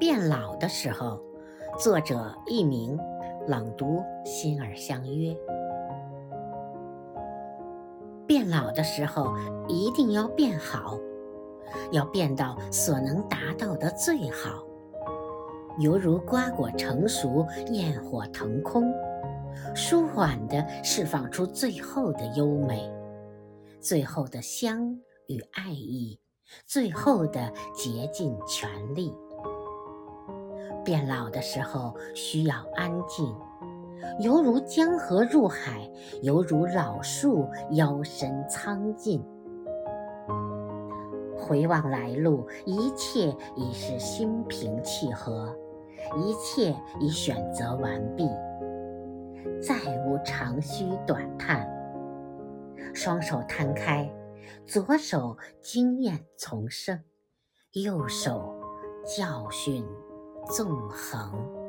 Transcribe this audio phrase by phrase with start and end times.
[0.00, 1.20] 变老的时候，
[1.78, 2.98] 作者佚名，
[3.46, 5.36] 朗读心儿相约。
[8.26, 9.36] 变老的时候，
[9.68, 10.98] 一定要变好，
[11.92, 14.64] 要变到所能达到的最好，
[15.78, 18.90] 犹如瓜果成熟，焰火腾空，
[19.74, 22.90] 舒缓地释放出最后的优美，
[23.82, 26.18] 最后的香与爱意，
[26.64, 29.14] 最后的竭尽全力。
[30.84, 33.34] 变老的时候需要安静，
[34.20, 35.90] 犹如江河入海，
[36.22, 39.24] 犹如老树腰身苍劲。
[41.36, 45.56] 回望来路，一切已是心平气和，
[46.16, 48.28] 一切已选择完毕，
[49.60, 49.74] 再
[50.06, 51.68] 无长吁短叹。
[52.94, 54.08] 双手摊开，
[54.66, 57.00] 左手经验丛生，
[57.72, 58.54] 右手
[59.04, 59.84] 教训。
[60.48, 61.59] 纵横。